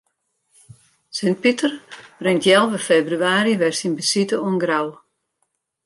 Sint 1.17 1.37
Piter 1.43 1.71
bringt 2.19 2.45
healwei 2.49 2.81
febrewaarje 2.89 3.55
wer 3.61 3.75
syn 3.79 3.93
besite 3.99 4.35
oan 4.45 4.57
Grou. 4.63 4.87